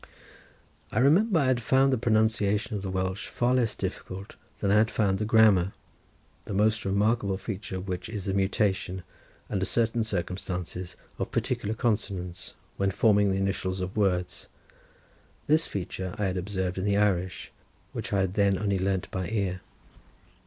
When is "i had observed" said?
16.17-16.79